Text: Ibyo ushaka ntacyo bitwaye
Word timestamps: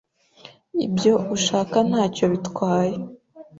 Ibyo 0.85 1.13
ushaka 1.35 1.77
ntacyo 1.89 2.25
bitwaye 2.31 2.95